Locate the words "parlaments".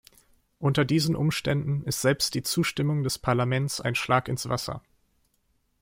3.19-3.81